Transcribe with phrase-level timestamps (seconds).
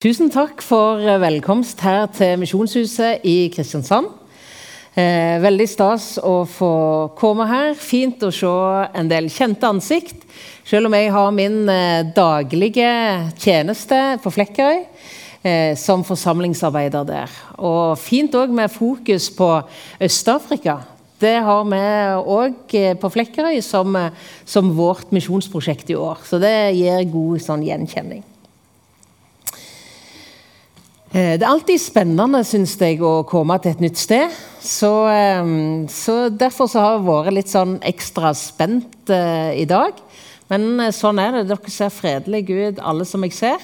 [0.00, 4.06] Tusen takk for velkomst her til Misjonshuset i Kristiansand.
[4.96, 6.70] Eh, veldig stas å få
[7.18, 7.74] komme her.
[7.76, 8.52] Fint å se
[8.96, 10.24] en del kjente ansikt.
[10.64, 12.88] Selv om jeg har min eh, daglige
[13.44, 17.36] tjeneste på Flekkerøy eh, som forsamlingsarbeider der.
[17.60, 19.52] Og fint òg med fokus på
[20.00, 20.78] Øst-Afrika.
[21.20, 21.84] Det har vi
[22.40, 26.24] òg eh, på Flekkerøy som, eh, som, vårt misjonsprosjekt i år.
[26.24, 28.24] Så det gir god sånn, gjenkjenning.
[31.10, 34.30] Eh, det er alltid spennende synes jeg, å komme til et nytt sted.
[34.62, 35.48] Så, eh,
[35.90, 39.98] så Derfor så har jeg vært litt sånn ekstra spent uh, i dag.
[40.50, 41.48] Men sånn er det.
[41.50, 43.58] Dere ser fredelige ut, alle som jeg ser.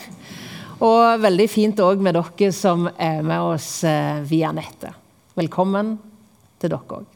[0.82, 3.80] Og veldig fint òg med dere som er med oss
[4.28, 4.94] via nettet.
[5.38, 5.96] Velkommen
[6.60, 7.06] til dere òg.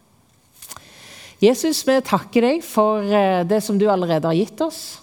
[1.41, 3.05] Jesus, vi takker deg for
[3.47, 5.01] det som du allerede har gitt oss.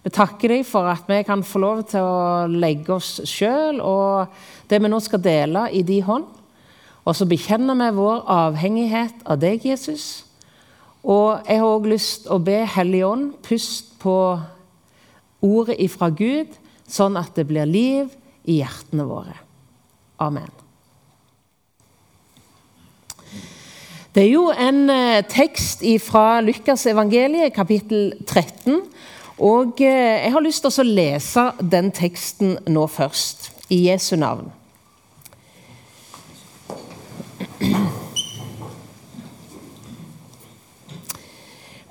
[0.00, 4.32] Vi takker deg for at vi kan få lov til å legge oss sjøl og
[4.70, 6.24] det vi nå skal dele, i din hånd.
[7.04, 10.24] Og så bekjenner vi vår avhengighet av deg, Jesus.
[11.00, 14.14] Og jeg har òg lyst til å be Hellig Ånd pust på
[15.44, 16.52] ordet ifra Gud,
[16.88, 18.10] sånn at det blir liv
[18.48, 19.36] i hjertene våre.
[20.20, 20.48] Amen.
[24.10, 28.80] Det er jo en eh, tekst fra Lukas evangeliet, kapittel 13.
[29.40, 34.50] Og eh, Jeg har lyst til å lese den teksten nå først, i Jesu navn.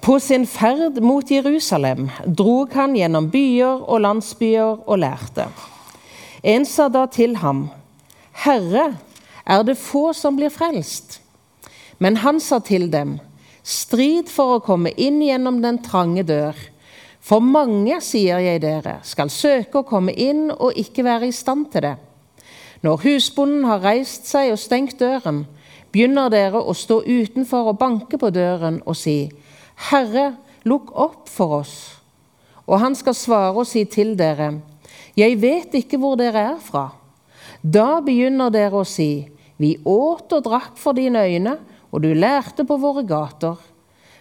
[0.06, 5.50] På sin ferd mot Jerusalem drog han gjennom byer og landsbyer og lærte.
[6.44, 7.68] En sa da til ham,
[8.46, 8.92] Herre,
[9.46, 11.20] er det få som blir frelst?
[12.00, 13.18] Men han sa til dem,
[13.64, 16.58] Strid for å komme inn gjennom den trange dør.
[17.20, 21.68] For mange, sier jeg dere, skal søke å komme inn og ikke være i stand
[21.74, 21.96] til det.
[22.82, 25.44] Når husbonden har reist seg og stengt døren,
[25.92, 29.28] begynner dere å stå utenfor og banke på døren og si,
[29.90, 30.34] Herre,
[30.68, 31.76] lukk opp for oss.
[32.70, 34.60] Og han skal svare og si til dere,
[35.16, 36.92] Jeg vet ikke hvor dere er fra.
[37.62, 39.28] Da begynner dere å si,
[39.58, 41.58] Vi åt og drakk for dine øyne,
[41.92, 43.58] og du lærte på våre gater.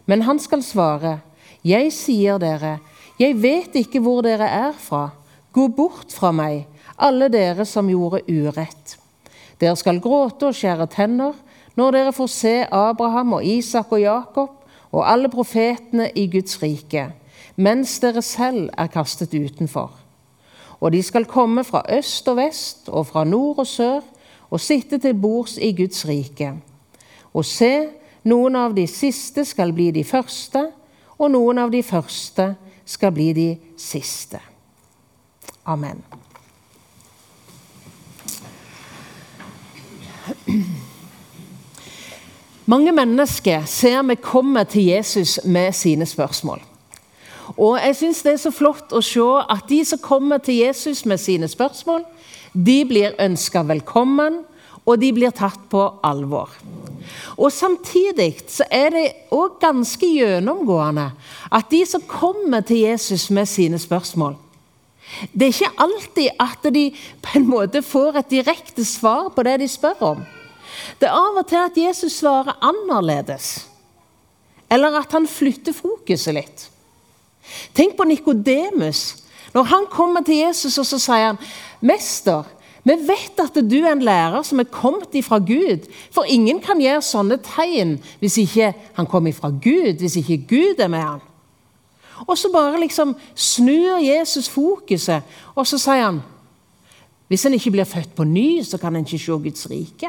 [0.07, 1.21] Men han skal svare,
[1.63, 2.81] Jeg sier dere,
[3.19, 5.09] jeg vet ikke hvor dere er fra.
[5.53, 8.95] Gå bort fra meg, alle dere som gjorde urett.
[9.59, 11.35] Dere skal gråte og skjære tenner
[11.79, 14.55] når dere får se Abraham og Isak og Jakob
[14.91, 17.09] og alle profetene i Guds rike,
[17.57, 19.91] mens dere selv er kastet utenfor.
[20.79, 24.01] Og de skal komme fra øst og vest og fra nord og sør
[24.51, 26.53] og sitte til bords i Guds rike.
[27.35, 27.89] Og se,
[28.25, 30.69] noen av de siste skal bli de første,
[31.19, 32.53] og noen av de første
[32.89, 34.41] skal bli de siste.
[35.69, 36.01] Amen.
[42.69, 46.63] Mange mennesker ser vi kommer til Jesus med sine spørsmål.
[47.57, 51.05] Og jeg synes Det er så flott å se at de som kommer til Jesus
[51.07, 52.05] med sine spørsmål,
[52.53, 54.43] de blir ønska velkommen,
[54.89, 56.53] og de blir tatt på alvor.
[57.37, 59.05] Og Samtidig så er det
[59.35, 61.11] òg ganske gjennomgående
[61.55, 64.37] at de som kommer til Jesus med sine spørsmål
[65.33, 66.91] Det er ikke alltid at de
[67.25, 70.19] på en måte får et direkte svar på det de spør om.
[71.01, 73.65] Det er av og til at Jesus svarer annerledes.
[74.71, 76.67] Eller at han flytter fokuset litt.
[77.73, 79.25] Tenk på Nikodemus.
[79.55, 81.39] Når han kommer til Jesus og så sier han,
[81.81, 82.45] 'Mester,
[82.89, 85.89] vi vet at du er en lærer som er kommet ifra Gud.
[86.15, 90.83] For ingen kan gjøre sånne tegn hvis ikke han kommer ifra Gud, hvis ikke Gud
[90.83, 91.25] er med han.
[92.27, 95.23] Og så bare liksom snur Jesus fokuset,
[95.55, 96.23] og så sier han
[97.29, 100.09] hvis en ikke blir født på ny, så kan en ikke se Guds rike.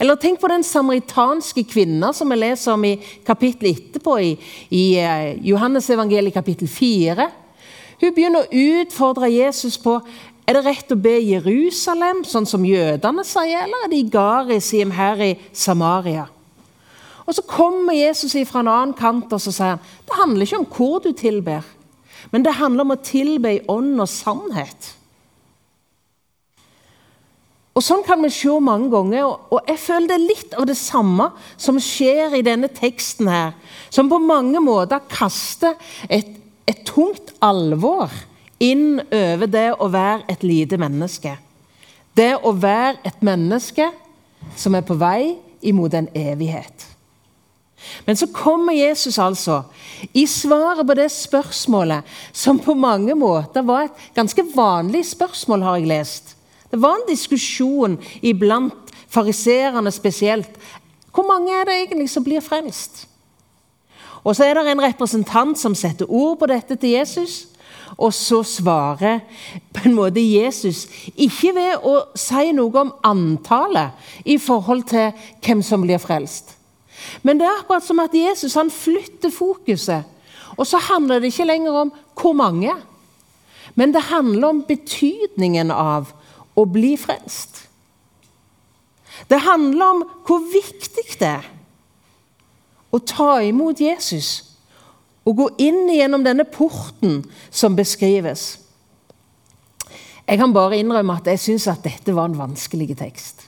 [0.00, 4.30] Eller tenk på den samaritanske kvinna som vi leser om i kapittelet etterpå, i,
[4.72, 7.28] i eh, Johannes evangeliet kapittel 4.
[8.00, 9.98] Hun begynner å utfordre Jesus på
[10.44, 14.92] er det rett å be Jerusalem, sånn som jødene sier, eller er det i Garizim
[14.92, 16.26] her i Samaria?
[17.24, 20.60] Og Så kommer Jesus fra en annen kant og så sier han, det handler ikke
[20.60, 21.64] om hvor du tilber,
[22.30, 24.90] men det handler om å tilbe i ånd og sannhet.
[27.74, 30.76] Og Sånn kan vi se mange ganger, og jeg føler det er litt av det
[30.78, 33.56] samme som skjer i denne teksten her,
[33.88, 35.74] som på mange måter kaster
[36.06, 36.28] et,
[36.68, 38.12] et tungt alvor
[38.62, 41.36] inn over det å være et lite menneske.
[42.14, 43.88] Det å være et menneske
[44.56, 45.34] som er på vei
[45.64, 46.90] imot en evighet.
[48.06, 49.62] Men så kommer Jesus altså
[50.16, 55.80] i svaret på det spørsmålet som på mange måter var et ganske vanlig spørsmål, har
[55.80, 56.34] jeg lest.
[56.70, 60.50] Det var en diskusjon iblant fariserene spesielt.
[61.14, 63.06] Hvor mange er det egentlig som blir frelst?
[64.24, 67.46] Og Så er det en representant som setter ord på dette til Jesus.
[67.96, 69.20] Og så svarer
[69.74, 75.12] på en måte Jesus ikke ved å si noe om antallet i forhold til
[75.44, 76.56] hvem som blir frelst.
[77.22, 80.02] Men det er akkurat som at Jesus han flytter fokuset.
[80.56, 82.74] Og så handler det ikke lenger om hvor mange,
[83.74, 86.12] men det handler om betydningen av
[86.54, 87.64] å bli frelst.
[89.30, 91.50] Det handler om hvor viktig det er
[92.94, 94.53] å ta imot Jesus
[95.24, 98.58] og gå inn gjennom denne porten som beskrives.
[100.24, 103.46] Jeg kan bare innrømme at jeg syns at dette var en vanskelig tekst.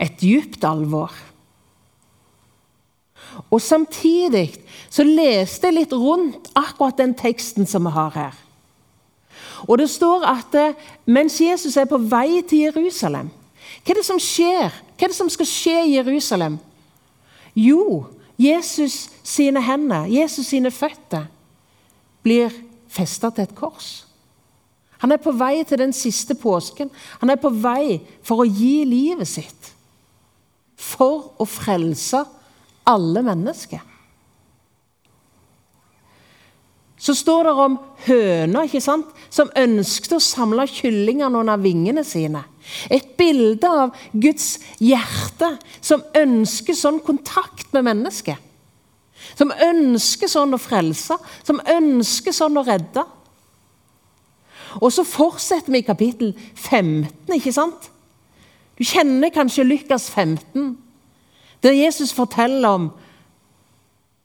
[0.00, 1.12] Et dypt alvor.
[3.50, 4.52] Og Samtidig
[4.90, 8.38] så leste jeg litt rundt akkurat den teksten som vi har her.
[9.68, 13.28] Og Det står at eh, mens Jesus er på vei til Jerusalem
[13.84, 14.72] Hva er det som skjer?
[14.96, 16.58] Hva er det som skal skje i Jerusalem?
[17.54, 18.06] Jo,
[18.40, 21.26] Jesus sine hender, Jesus sine føtter,
[22.22, 22.54] blir
[22.90, 23.90] festa til et kors.
[25.00, 26.90] Han er på vei til den siste påsken.
[27.22, 29.70] Han er på vei for å gi livet sitt.
[30.76, 32.20] For å frelse
[32.88, 33.80] alle mennesker.
[37.00, 39.08] Så står det om høna ikke sant?
[39.30, 42.42] som ønsket å samle kyllingene under vingene sine.
[42.90, 48.36] Et bilde av Guds hjerte som ønsker sånn kontakt med mennesket.
[49.38, 51.16] Som ønsker sånn å frelse,
[51.46, 53.04] som ønsker sånn å redde.
[54.80, 57.90] Og så fortsetter vi i kapittel 15, ikke sant?
[58.78, 60.74] Du kjenner kanskje Lukas 15,
[61.62, 62.90] der Jesus forteller om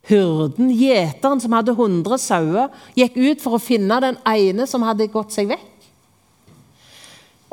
[0.06, 5.10] hyrden, gjeteren som hadde 100 sauer, gikk ut for å finne den ene som hadde
[5.14, 5.72] gått seg vekk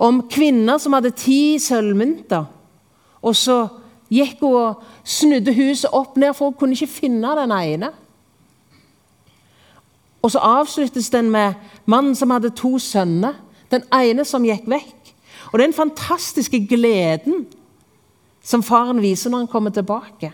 [0.03, 2.47] om kvinner som hadde ti sølvmynter.
[3.23, 3.59] Og så
[4.13, 7.93] gikk hun og snudde huset opp ned, for hun kunne ikke finne den ene.
[10.23, 11.55] Og så avsluttes den med
[11.87, 13.39] mannen som hadde to sønner.
[13.71, 15.15] Den ene som gikk vekk.
[15.53, 17.47] Og den fantastiske gleden
[18.43, 20.33] som faren viser når han kommer tilbake.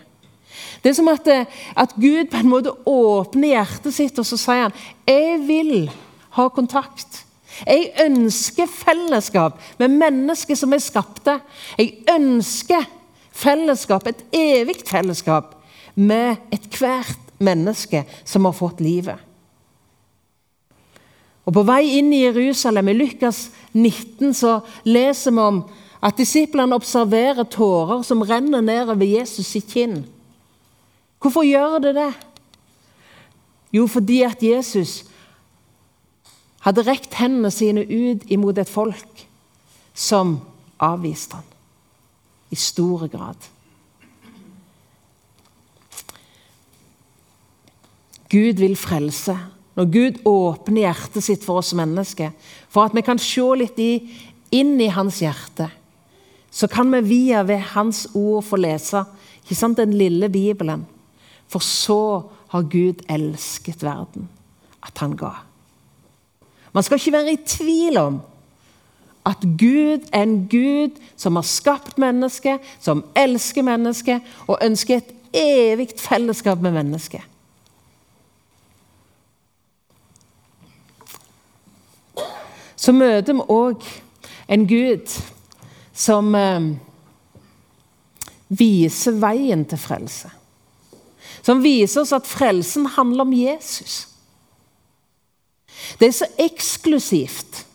[0.83, 1.45] Det er som at, eh,
[1.75, 4.73] at Gud på en måte åpner hjertet sitt, og så sier han
[5.07, 5.91] 'Jeg vil
[6.31, 7.25] ha kontakt'.
[7.67, 11.39] Jeg ønsker fellesskap med mennesker som er skapte.
[11.77, 12.85] Jeg ønsker
[13.31, 15.55] fellesskap, et evig fellesskap,
[15.95, 19.17] med ethvert menneske som har fått livet.
[21.45, 25.63] Og På vei inn i Jerusalem, i Lukas 19, så leser vi om
[26.05, 30.03] at disiplene observerer tårer som renner nedover Jesus sitt kinn.
[31.19, 32.11] Hvorfor gjør det det?
[33.75, 35.03] Jo, fordi at Jesus
[36.63, 39.25] hadde rekt hendene sine ut imot et folk
[39.93, 40.39] som
[40.79, 41.47] avviste han
[42.49, 43.37] i stor grad.
[48.29, 49.35] Gud vil frelse.
[49.77, 52.33] Når Gud åpner hjertet sitt for oss mennesker,
[52.69, 55.69] for at vi kan se litt inn i hans hjerte,
[56.51, 59.05] så kan vi via ved hans ord få lese
[59.43, 60.83] ikke sant, den lille Bibelen.
[61.49, 64.29] For så har Gud elsket verden,
[64.85, 65.31] at han ga.
[66.73, 68.21] Man skal ikke være i tvil om
[69.25, 75.11] at Gud er en Gud som har skapt mennesket, som elsker mennesket og ønsker et
[75.33, 77.21] evig fellesskap med mennesket.
[82.79, 83.85] Så møter vi òg
[84.49, 85.11] en Gud
[85.93, 86.69] som eh,
[88.47, 90.31] viser veien til frelse.
[91.41, 94.07] Som viser oss at frelsen handler om Jesus.
[95.99, 97.65] Det er så eksklusivt.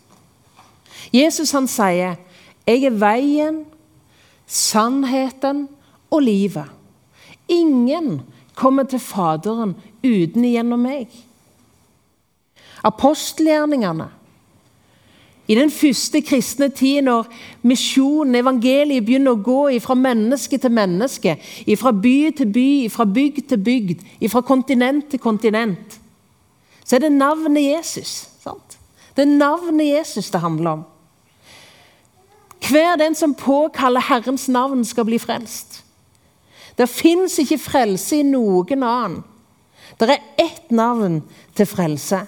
[1.13, 2.15] Jesus han sier,
[2.67, 3.65] 'Jeg er veien,
[4.47, 5.67] sannheten
[6.11, 6.71] og livet'.
[7.47, 8.21] Ingen
[8.55, 11.09] kommer til Faderen uten gjennom meg.
[12.83, 14.09] Apostelgjerningene
[15.47, 17.27] i den første kristne tid, når
[17.61, 21.35] misjonen, evangeliet, begynner å gå fra menneske til menneske,
[21.77, 26.01] fra by til by, fra bygd til bygd, fra kontinent til kontinent
[26.85, 28.27] så er det navnet Jesus.
[28.43, 28.77] Sant?
[29.17, 30.83] Det er navnet Jesus det handler om.
[32.69, 35.81] Hver den som påkaller Herrens navn, skal bli frelst.
[36.77, 39.23] Det fins ikke frelse i noen annen.
[39.99, 41.21] Det er ett navn
[41.55, 42.25] til frelse.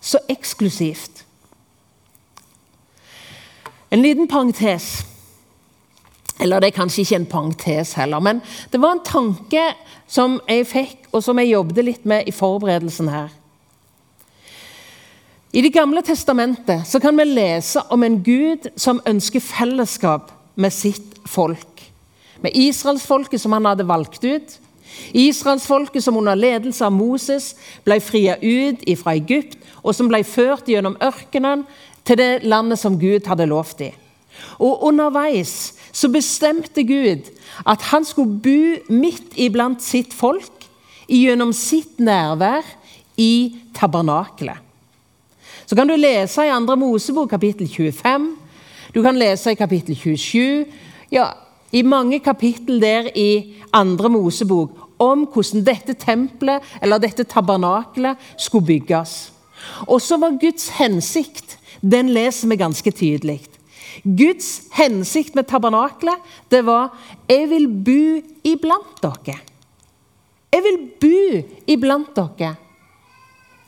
[0.00, 1.24] Så eksklusivt.
[3.94, 5.04] En liten parentes.
[6.42, 8.40] Eller det er kanskje ikke en parentes heller, men
[8.72, 9.68] det var en tanke
[10.10, 13.28] som jeg fikk, og som jeg jobbet litt med i forberedelsen her.
[15.54, 20.74] I Det gamle testamentet så kan vi lese om en Gud som ønsker fellesskap med
[20.74, 21.84] sitt folk.
[22.42, 24.58] Med israelsfolket som han hadde valgt ut.
[25.14, 27.52] Israelsfolket som under ledelse av Moses
[27.84, 31.64] ble fria ut fra Egypt, og som ble ført gjennom ørkenen
[32.04, 33.96] til det landet som Gud hadde lovt dem.
[34.58, 37.30] Og underveis så bestemte Gud
[37.66, 40.66] at han skulle bo midt iblant sitt folk
[41.08, 42.66] gjennom sitt nærvær
[43.20, 44.58] i tabernakelet.
[45.66, 46.76] Så kan du lese i 2.
[46.76, 48.26] Mosebok kapittel 25,
[48.94, 50.66] du kan lese i kapittel 27
[51.12, 51.30] ja,
[51.74, 58.66] I mange kapittel der i andre Mosebok om hvordan dette tempelet eller dette tabernakelet skulle
[58.66, 59.32] bygges.
[59.88, 63.42] Og så var Guds hensikt Den leser vi ganske tydelig.
[64.04, 66.94] Guds hensikt med tabernaklet det var
[67.28, 69.36] jeg vil bo iblant dere.
[70.54, 72.54] Jeg vil bo iblant dere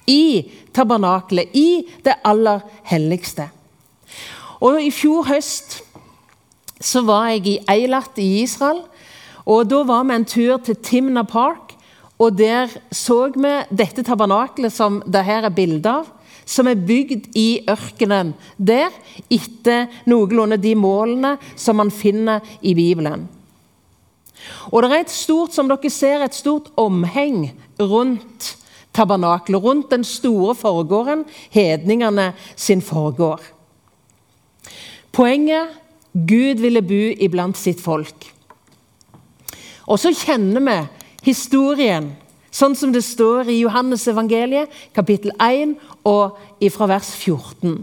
[0.07, 3.49] i tabernaklet, i det aller helligste.
[4.63, 5.81] Og I fjor høst
[6.81, 8.83] så var jeg i Eilat i Israel.
[9.47, 11.75] og Da var vi en tur til Timna Park.
[12.19, 16.07] og Der så vi dette tabernaklet som det her er bilde av
[16.47, 18.95] som er bygd i ørkenen der,
[19.29, 23.27] etter noenlunde de målene som man finner i Bibelen.
[24.71, 27.49] Og det er et stort, som dere ser, et stort omheng
[27.81, 28.53] rundt
[28.95, 33.43] tabernakelet, rundt den store forgården, hedningene sin forgård.
[35.13, 35.75] Poenget
[36.17, 38.31] Gud ville bo iblant sitt folk.
[39.87, 40.79] Og så kjenner vi
[41.29, 42.15] historien
[42.57, 45.75] Sånn som det står i Johannes evangeliet, kapittel 1
[46.09, 46.39] og
[46.73, 47.83] fra vers 14.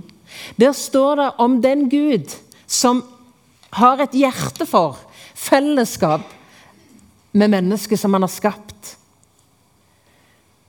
[0.57, 2.33] Der står det om den Gud
[2.65, 3.03] som
[3.77, 4.97] har et hjerte for
[5.37, 6.25] fellesskap
[7.37, 8.95] med mennesket som han har skapt.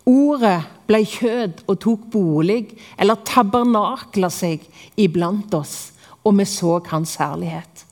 [0.04, 4.66] Ordet ble kjød og tok bolig, eller tabernakla seg
[5.00, 5.94] iblant oss,
[6.24, 7.84] og vi så hans herlighet.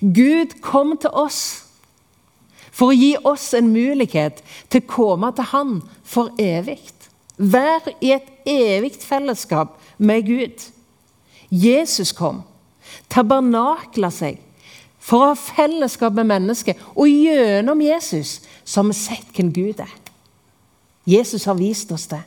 [0.00, 1.64] Gud kom til oss
[2.74, 5.74] for å gi oss en mulighet til å komme til Han
[6.06, 6.80] for evig.
[7.36, 10.66] Vær i et evig fellesskap med Gud.
[11.50, 12.42] Jesus kom,
[13.10, 14.40] tabernakla seg
[15.04, 16.80] for å ha fellesskap med mennesket.
[16.94, 19.92] Og gjennom Jesus så har vi sett hvem Gud er.
[21.04, 22.22] Jesus har vist oss det.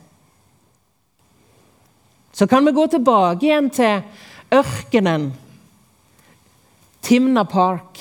[2.32, 4.04] Så kan vi gå tilbake igjen til
[4.54, 5.32] ørkenen,
[7.02, 8.00] Timna Park.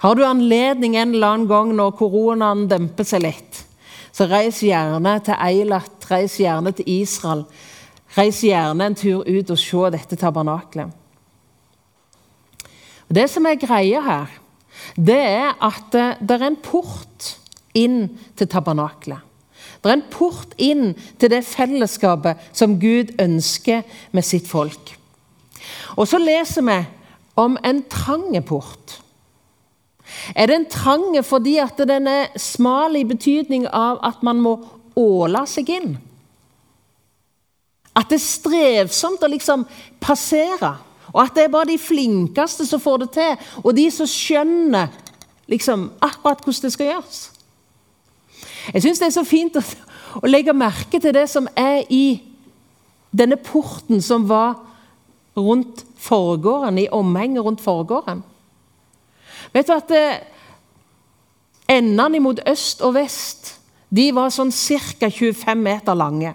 [0.00, 3.64] Har du anledning en eller annen gang når koronaen demper seg litt,
[4.12, 7.44] så reis gjerne til Eilat, reis gjerne til Israel.
[8.16, 10.90] Reis gjerne en tur ut og se dette tabernaklet.
[13.10, 14.36] Det som er greia her,
[14.94, 17.34] det er at det er en port
[17.74, 18.06] inn
[18.38, 19.29] til tabernaklet.
[19.80, 24.92] Det er en port inn til det fellesskapet som Gud ønsker med sitt folk.
[25.96, 26.76] Og så leser vi
[27.40, 28.98] om en trange port.
[30.34, 34.56] Er den trang fordi at den er smal i betydning av at man må
[34.98, 35.96] åle seg inn?
[37.96, 39.64] At det er strevsomt å liksom
[40.02, 40.76] passere,
[41.10, 44.92] og at det er bare de flinkeste som får det til, og de som skjønner
[45.50, 47.22] liksom akkurat hvordan det skal gjøres.
[48.74, 49.62] Jeg syns det er så fint å,
[50.22, 52.20] å legge merke til det som er i
[53.10, 54.58] denne porten som var
[55.36, 58.22] rundt forgården, i omhenget rundt forgården.
[59.54, 60.20] Vet du at eh,
[61.70, 63.52] Endene mot øst og vest
[63.94, 65.06] de var sånn ca.
[65.06, 66.32] 25 meter lange.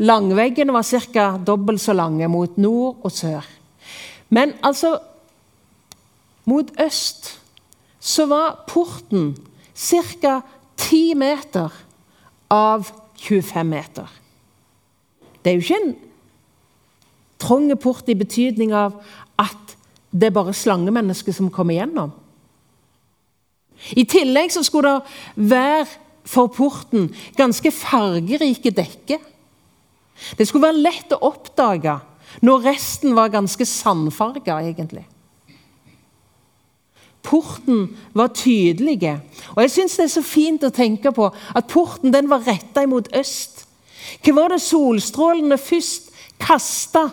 [0.00, 1.26] Langveggene var ca.
[1.40, 3.46] dobbelt så lange mot nord og sør.
[4.28, 4.98] Men altså
[6.48, 7.38] Mot øst
[8.00, 9.34] så var porten
[9.80, 10.40] ca.
[10.80, 11.72] 10 meter
[12.50, 12.88] av
[13.20, 14.08] 25 meter.
[15.44, 15.92] Det er jo ikke en
[17.40, 18.96] trang port i betydning av
[19.40, 19.76] at
[20.10, 22.12] det er bare slangemennesket som kommer gjennom.
[23.96, 25.86] I tillegg så skulle det være
[26.28, 27.08] for porten
[27.38, 29.22] ganske fargerike dekker.
[30.36, 31.96] Det skulle være lett å oppdage
[32.44, 35.06] når resten var ganske sandfarga, egentlig.
[37.22, 39.20] Porten var tydelig,
[39.54, 42.86] og jeg syns det er så fint å tenke på at porten den var retta
[42.88, 43.66] mot øst.
[44.24, 46.08] Hva var det solstrålene først
[46.40, 47.10] kasta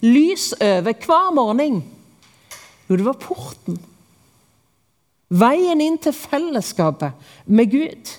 [0.00, 1.82] lys over hver morgen?
[2.88, 3.76] Jo, det var porten.
[5.30, 7.12] Veien inn til fellesskapet
[7.46, 8.16] med Gud.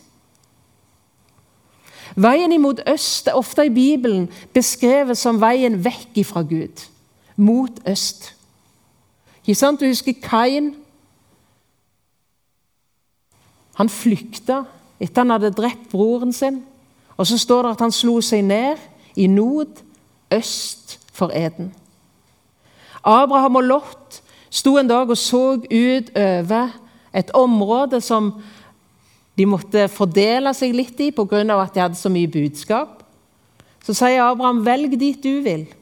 [2.16, 6.86] Veien imot øst er ofte i Bibelen beskrevet som veien vekk fra Gud,
[7.36, 8.34] mot øst.
[9.44, 9.80] Ikke sant?
[9.80, 10.76] Du husker Kain.
[13.80, 14.64] Han flykta
[15.02, 16.62] etter han hadde drept broren sin.
[17.18, 18.82] Og så står det at han slo seg ned
[19.20, 19.82] i nord
[20.32, 21.72] øst for Eden.
[23.04, 26.74] Abraham og Lot sto en dag og så ut over
[27.14, 28.34] et område som
[29.38, 31.42] de måtte fordele seg litt i pga.
[31.62, 33.04] at de hadde så mye budskap.
[33.84, 35.74] Så sier Abraham, 'Velg dit du vil'.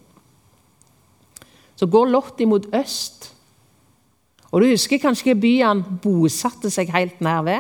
[1.76, 3.34] Så går Lot imot øst.
[4.52, 7.60] Og Du husker kanskje byen bosatte seg helt nær ved?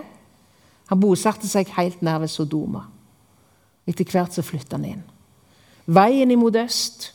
[0.89, 2.87] Han bosatte seg helt nær ved Sodoma.
[3.89, 5.03] Etter hvert så flytta han inn.
[5.89, 7.11] Veien imot øst.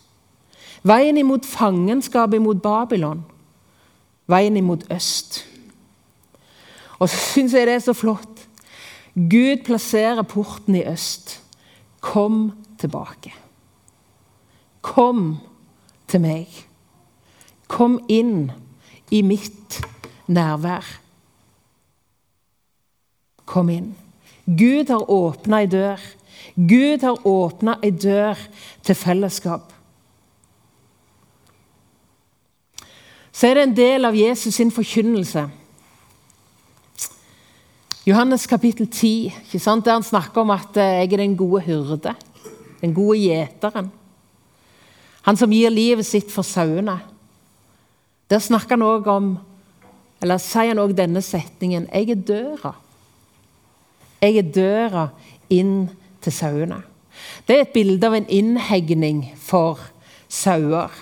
[0.87, 3.25] Veien imot fangenskapet imot Babylon.
[4.31, 5.45] Veien imot øst.
[6.99, 8.47] Og så syns jeg det er så flott.
[9.14, 11.40] Gud plasserer porten i øst.
[12.00, 13.33] Kom tilbake.
[14.83, 15.37] Kom
[16.09, 16.50] til meg.
[17.69, 18.50] Kom inn
[19.11, 19.81] i mitt
[20.26, 21.03] nærvær.
[23.44, 23.94] Kom inn.
[24.44, 26.00] Gud har åpna ei dør.
[26.54, 28.38] Gud har åpna ei dør
[28.84, 29.72] til fellesskap.
[33.34, 35.48] Så er det en del av Jesus sin forkynnelse.
[38.04, 42.12] Johannes kapittel 10, der han snakker om at eh, jeg er den gode hyrde.
[42.82, 43.90] Den gode gjeteren.
[45.24, 46.98] Han som gir livet sitt for sauene.
[48.28, 49.30] Der snakker han også om,
[50.20, 52.74] eller sier han også denne setningen Jeg er døra.
[54.25, 55.09] Jeg er døra
[55.52, 55.90] inn
[56.25, 56.81] til sauene.
[57.45, 59.83] Det er et bilde av en innhegning for
[60.33, 60.93] sauer.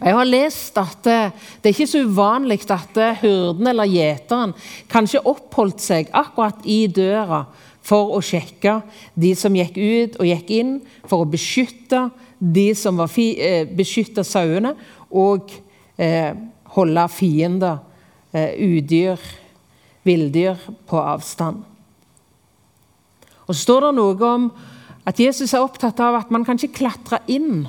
[0.00, 1.18] Jeg har lest at det,
[1.62, 4.54] det er ikke så uvanlig at hyrden eller gjeteren
[4.92, 7.44] kanskje oppholdt seg akkurat i døra
[7.84, 8.78] for å sjekke
[9.14, 10.74] de som gikk ut og gikk inn,
[11.08, 12.06] for å beskytte
[12.40, 14.72] de som var eh, beskytta sauene,
[15.12, 15.52] og
[16.00, 16.32] eh,
[16.76, 17.78] holde fiender,
[18.32, 19.20] eh, udyr,
[20.04, 21.73] villdyr, på avstand.
[23.46, 24.50] Og Så står det noe om
[25.04, 27.66] at Jesus er opptatt av at man kan ikke klatre inn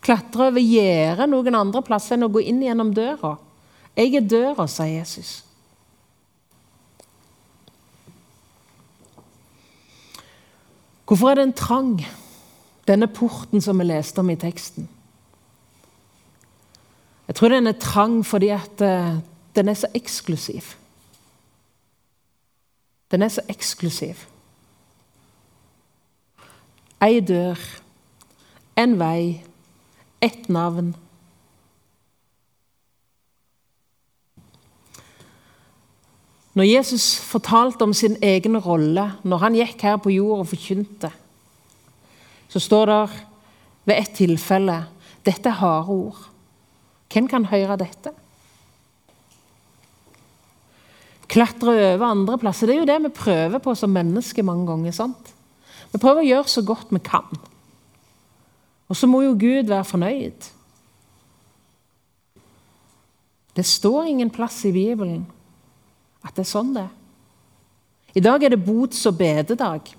[0.00, 3.34] Klatre over gjerdet noen andre plasser enn å gå inn gjennom døra.
[3.92, 5.42] Jeg er døra, sa Jesus.
[11.04, 11.98] Hvorfor er den trang,
[12.88, 14.88] denne porten som vi leste om i teksten?
[17.28, 19.18] Jeg tror den er trang fordi at uh,
[19.54, 20.72] den er så eksklusiv.
[23.10, 24.24] Den er så eksklusiv.
[27.00, 27.56] Ei dør,
[28.76, 29.40] en vei,
[30.20, 30.92] ett navn.
[36.52, 41.12] Når Jesus fortalte om sin egen rolle når han gikk her på jord og forkynte,
[42.50, 43.02] så står det
[43.88, 44.80] ved et tilfelle
[45.24, 46.20] dette er harde ord.
[47.12, 48.12] Hvem kan høre dette?
[51.30, 52.66] Klatre over andre plasser.
[52.66, 54.92] Det er jo det vi prøver på som mennesker mange ganger.
[54.92, 55.34] sant?
[55.90, 57.26] Vi prøver å gjøre så godt vi kan.
[58.90, 60.48] Og så må jo Gud være fornøyd.
[63.56, 65.26] Det står ingen plass i Bibelen
[66.24, 66.96] at det er sånn det er.
[68.18, 69.92] I dag er det bots- og bededag.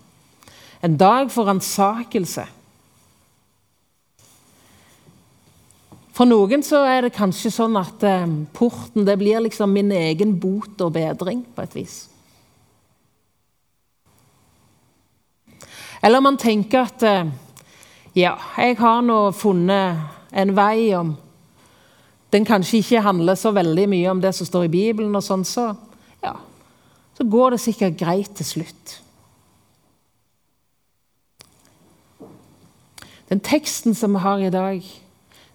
[0.84, 2.44] En dag for ransakelse.
[6.12, 10.36] For noen så er det kanskje sånn at eh, porten det blir liksom min egen
[10.42, 11.96] bot og bedring, på et vis.
[16.02, 17.30] Eller man tenker at eh,
[18.18, 21.16] ja, jeg har nå funnet en vei om
[22.32, 25.42] Den kanskje ikke handler så veldig mye om det som står i Bibelen, og sånn,
[25.44, 25.74] så,
[26.24, 26.38] ja,
[27.18, 28.94] så går det sikkert greit til slutt.
[33.28, 34.88] Den teksten som vi har i dag,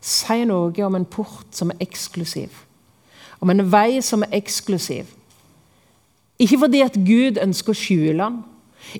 [0.04, 2.52] sier noe om en port som er eksklusiv.
[3.40, 5.08] Om en vei som er eksklusiv.
[6.36, 8.38] Ikke fordi at Gud ønsker å skjule den.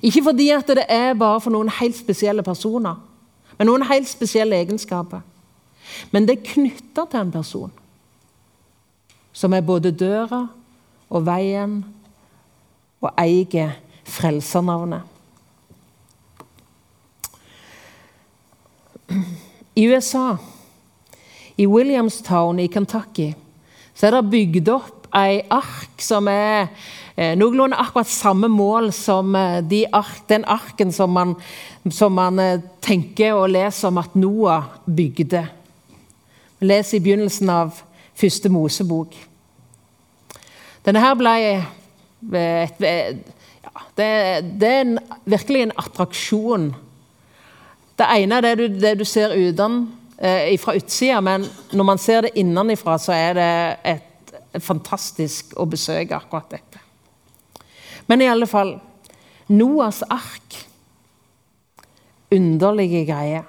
[0.01, 2.97] Ikke fordi at det er bare for noen helt spesielle personer
[3.57, 5.23] men noen helt spesielle egenskaper.
[6.13, 7.73] Men det er knytta til en person
[9.37, 10.47] som er både døra
[11.07, 11.79] og veien
[13.01, 13.75] og eier
[14.07, 15.03] frelsernavnet.
[19.77, 20.39] I USA,
[21.55, 23.29] i Williamstown i Kentucky,
[23.93, 26.67] så er det bygd opp ei ark som er
[27.15, 31.35] eh, noenlunde akkurat samme mål som eh, de ark, den arken som man,
[31.89, 35.45] som man eh, tenker og leser om at Noah bygde.
[36.59, 37.83] Vi i begynnelsen av
[38.17, 39.13] første Mosebok.
[40.85, 44.09] Denne her ble et, ja, det,
[44.57, 46.71] det, er en, virkelig en attraksjon.
[47.97, 49.83] Det ene er det du, det du ser uten,
[50.17, 53.49] eh, fra utsida, men når man ser det innenfra, så er det
[53.83, 54.06] et, et
[54.63, 56.81] fantastisk å besøke akkurat dette.
[58.07, 58.77] Men i alle fall
[59.47, 60.57] Noas ark.
[62.31, 63.45] Underlige greier.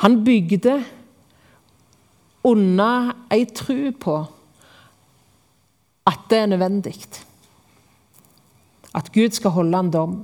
[0.00, 0.78] Han bygde
[2.48, 4.16] unna ei tru på
[6.08, 6.96] at det er nødvendig.
[8.94, 10.16] At Gud skal holde en dom.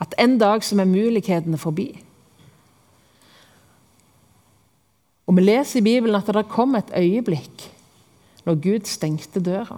[0.00, 1.88] At en dag som er mulighetene forbi.
[5.30, 7.68] Og Vi leser i Bibelen at det kom et øyeblikk
[8.42, 9.76] når Gud stengte døra.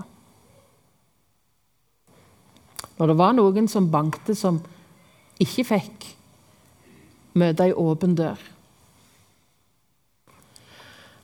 [2.97, 4.63] Når det var noen som bankte, som
[5.43, 6.07] ikke fikk
[7.37, 8.39] møte ei åpen dør.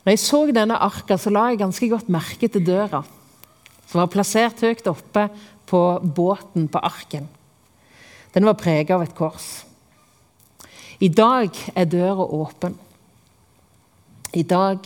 [0.05, 3.01] Når jeg så denne arka, så la jeg ganske godt merke til døra,
[3.89, 5.29] som var plassert høyt oppe
[5.69, 7.31] på båten på arken.
[8.35, 9.49] Den var preget av et kors.
[11.01, 12.77] I dag er døra åpen.
[14.35, 14.85] I dag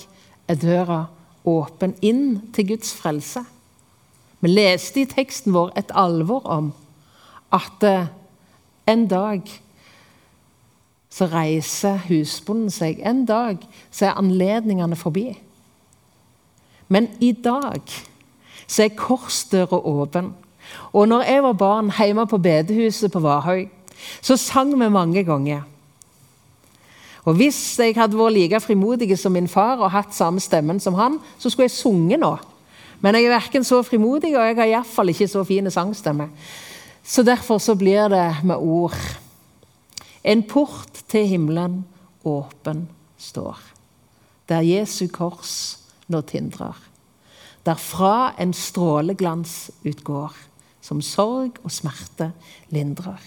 [0.49, 1.07] er døra
[1.45, 3.43] åpen inn til Guds frelse.
[4.43, 6.73] Vi leste i teksten vår et alvor om
[7.55, 8.11] at eh,
[8.91, 9.43] en dag
[11.13, 13.03] så reiser husbonden seg.
[13.05, 15.29] En dag så er anledningene forbi.
[16.89, 17.83] Men i dag
[18.67, 20.33] så er korsdøra åpen.
[20.93, 23.69] Og når jeg var barn hjemme på bedehuset på Varhaug,
[24.23, 25.63] så sang vi mange ganger.
[27.25, 30.95] Og Hvis jeg hadde vært like frimodig som min far og hatt samme stemmen som
[30.99, 32.37] han, så skulle jeg sunget nå.
[33.03, 36.29] Men jeg er verken så frimodig, og jeg har iallfall ikke så fin sangstemme.
[37.05, 38.99] Så derfor så blir det med ord.
[40.25, 41.85] En port til himmelen
[42.25, 43.59] åpen står,
[44.49, 46.79] der Jesu kors nå tindrer.
[47.67, 50.35] Derfra en stråleglans utgår
[50.83, 52.33] som sorg og smerte
[52.75, 53.19] lindrer.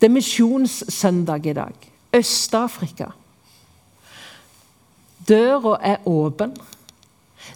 [0.00, 1.95] Det er misjonssøndag i dag.
[2.16, 3.10] Øst-Afrika.
[5.28, 6.54] Døra er åpen.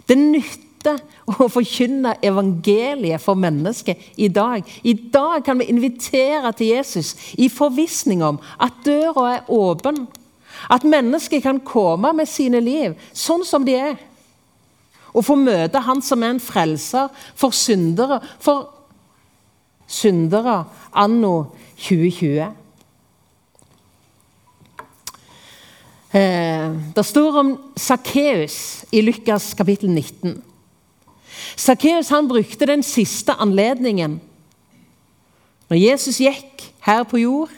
[0.09, 0.99] Det nytter
[1.31, 4.64] å forkynne evangeliet for mennesket i dag.
[4.83, 10.07] I dag kan vi invitere til Jesus i forvissning om at døra er åpen.
[10.70, 13.99] At mennesket kan komme med sine liv sånn som de er
[15.11, 18.68] og få møte Han som er en frelser for syndere, for
[19.90, 22.60] syndere anno 2020.
[26.11, 30.42] det står om Sakkeus i Lukas kapittel 19.
[31.57, 34.18] Sakkeus brukte den siste anledningen
[35.70, 37.51] når Jesus gikk her på jord,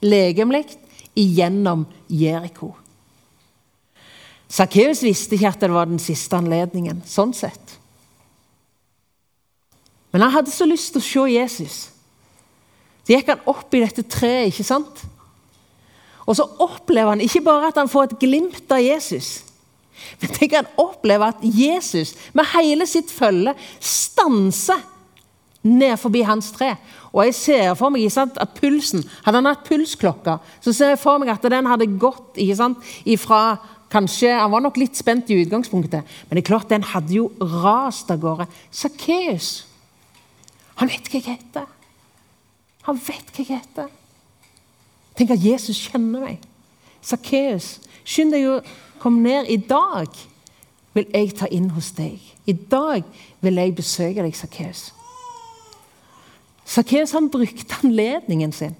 [0.00, 0.64] legemlig,
[1.12, 2.72] igjennom Jeriko.
[4.48, 7.02] Sakkeus visste ikke at det var den siste anledningen.
[7.06, 7.76] sånn sett.
[10.10, 11.76] Men han hadde så lyst til å se Jesus.
[13.04, 15.04] Så gikk han opp i dette treet, ikke sant?
[16.30, 19.40] Og så opplever han ikke bare at han får et glimt av Jesus,
[20.22, 24.80] men tenk han opplever at Jesus med hele sitt følge stanser
[25.66, 26.70] ned forbi hans tre.
[27.10, 31.02] Og jeg ser for meg sant, at pulsen Hadde han hatt pulsklokka, så ser jeg
[31.02, 33.58] for meg at den hadde gått ikke sant, ifra
[33.90, 37.24] Kanskje, Han var nok litt spent i utgangspunktet, men det er klart den hadde jo
[37.42, 38.46] rast av gårde.
[38.70, 39.64] Sakkeus.
[40.78, 41.66] Han vet hva jeg heter.
[42.86, 43.88] Han vet hva jeg heter.
[45.20, 46.44] Tenk at Jesus kjenner meg.
[47.04, 47.74] Sakkeus,
[48.08, 48.54] skynd deg å
[49.02, 49.50] komme ned.
[49.52, 50.14] I dag
[50.96, 52.22] vil jeg ta inn hos deg.
[52.48, 53.04] I dag
[53.44, 54.86] vil jeg besøke deg, Sakkeus.
[56.64, 58.72] Sakkeus brukte anledningen sin.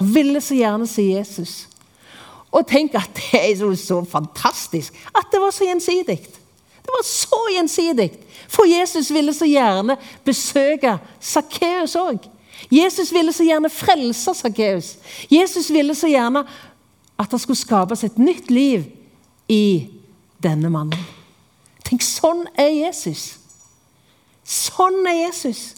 [0.00, 1.66] Han ville så gjerne se Jesus.
[2.48, 6.16] Og tenk at det er så, fantastisk at det var så gjensidig.
[6.80, 8.08] Det var så gjensidig.
[8.48, 12.24] For Jesus ville så gjerne besøke Sakkeus òg.
[12.72, 14.96] Jesus ville så gjerne frelse Sakkeus.
[15.30, 16.44] Jesus ville så gjerne
[17.18, 18.84] at det skulle skapes et nytt liv
[19.48, 19.88] i
[20.42, 21.06] denne mannen.
[21.86, 23.36] Tenk, sånn er Jesus.
[24.46, 25.68] Sånn er Jesus.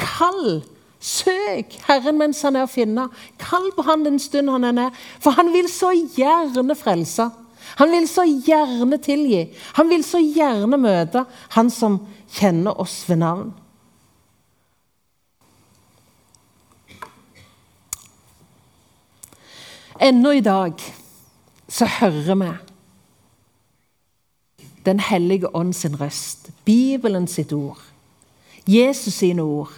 [0.00, 0.62] Kall
[1.02, 3.08] Søk Herren mens han er å finne.
[3.42, 5.00] Kall på han den stund han er nær.
[5.22, 7.26] For han vil så gjerne frelse.
[7.80, 9.48] Han vil så gjerne tilgi.
[9.78, 11.24] Han vil så gjerne møte
[11.56, 11.98] han som
[12.36, 13.50] kjenner oss ved navn.
[20.02, 20.72] Ennå i dag
[21.68, 22.50] så hører vi
[24.84, 27.78] Den hellige ånd sin røst, Bibelen sitt ord,
[28.66, 29.70] Jesus sine ord.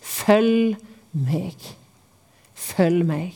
[0.00, 0.76] Følg
[1.12, 1.56] meg.
[2.54, 3.34] Følg meg.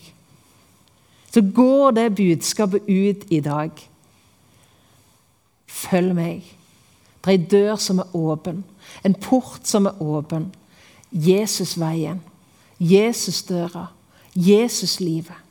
[1.35, 3.71] Så går det budskapet ut i dag.
[5.67, 6.45] Følg meg.
[7.25, 8.63] Det er ei dør som er åpen,
[9.05, 10.53] en port som er åpen.
[11.11, 12.23] Jesusveien,
[12.79, 13.87] Jesusdøra,
[14.35, 15.46] Jesuslivet,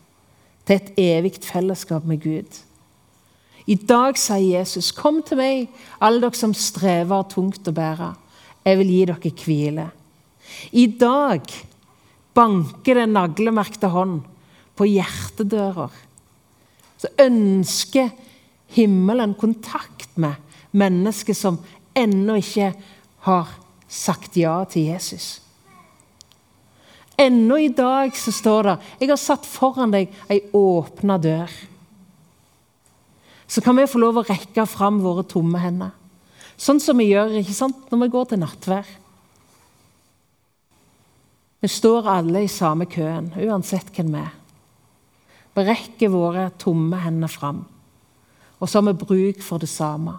[0.66, 2.62] til et evig fellesskap med Gud.
[3.68, 5.70] I dag sier Jesus, 'Kom til meg,
[6.02, 8.16] alle dere som strever tungt å bære.
[8.66, 9.92] Jeg vil gi dere hvile.'
[10.72, 11.42] I dag
[12.34, 14.22] banker den naglemerkte hånd
[14.76, 15.92] på hjertedører.
[16.98, 18.12] Så ønsker
[18.68, 20.36] himmelen kontakt med
[20.72, 21.60] mennesker som
[21.96, 22.74] ennå ikke
[23.20, 23.48] har
[23.88, 25.45] sagt ja til Jesus.
[27.18, 31.68] Ennå i dag så står det 'Jeg har satt foran deg ei åpna dør'.
[33.48, 35.92] Så kan vi få lov å rekke fram våre tomme hender.
[36.58, 38.86] Sånn som vi gjør ikke sant, når vi går til nattvær.
[41.62, 44.34] Vi står alle i samme køen, uansett hvem vi er.
[45.56, 47.66] Vi rekker våre tomme hender fram.
[48.60, 50.18] Og så har vi bruk for det samme.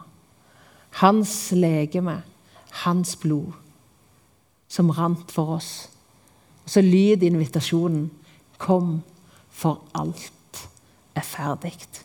[1.01, 2.23] Hans legeme,
[2.85, 3.53] hans blod,
[4.69, 5.89] som rant for oss.
[6.67, 8.11] Og så lyd invitasjonen
[8.59, 9.03] 'Kom,
[9.49, 10.69] for alt
[11.15, 12.03] er ferdig'.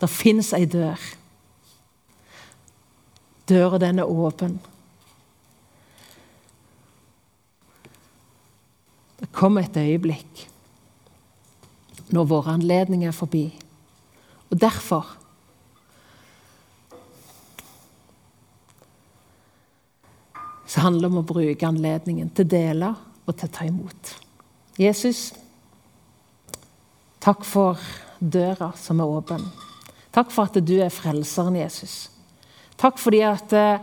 [0.00, 0.98] Det fins ei dør.
[3.48, 4.60] Døra, den er åpen.
[9.20, 10.48] Det kommer et øyeblikk
[12.10, 13.60] når våre anledninger er forbi.
[14.50, 15.18] Og derfor
[20.66, 24.14] så handler det om å bruke anledningen til deler dele og til å ta imot.
[24.80, 25.32] Jesus,
[27.22, 27.80] takk for
[28.20, 29.44] døra som er åpen.
[30.12, 32.06] Takk for at du er frelseren, Jesus.
[32.80, 33.80] Takk fordi at eh,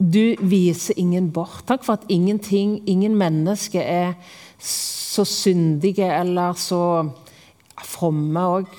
[0.00, 1.64] du viser ingen bort.
[1.68, 4.14] Takk for at ingenting, ingen mennesker er
[4.60, 7.10] så syndige eller så
[7.84, 8.70] fromme òg.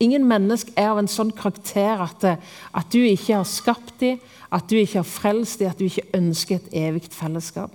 [0.00, 2.24] Ingen mennesker er av en sånn karakter at,
[2.72, 6.08] at du ikke har skapt dem, at du ikke har frelst dem, at du ikke
[6.16, 7.74] ønsker et evig fellesskap.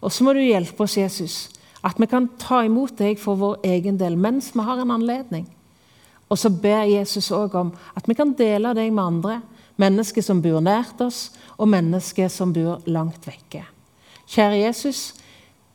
[0.00, 1.36] Og så må du hjelpe oss, Jesus,
[1.84, 5.46] at vi kan ta imot deg for vår egen del mens vi har en anledning.
[6.26, 9.36] Og så ber Jesus òg om at vi kan dele deg med andre.
[9.76, 11.30] Mennesker som bor nært oss,
[11.60, 13.62] og mennesker som bor langt vekke.
[14.26, 15.14] Kjære Jesus,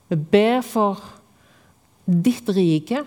[0.10, 1.00] vi ber for
[2.06, 3.04] ditt rike.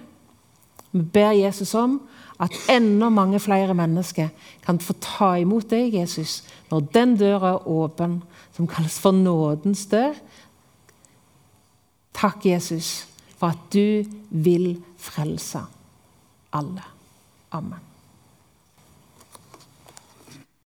[0.95, 1.99] Vi ber Jesus om
[2.41, 4.31] at enda mange flere mennesker
[4.65, 8.23] kan få ta imot deg, Jesus, når den døra er åpen,
[8.57, 10.15] som kalles for nådens dør.
[12.15, 15.65] Takk, Jesus, for at du vil frelse
[16.53, 16.83] alle.
[17.51, 17.94] Amen.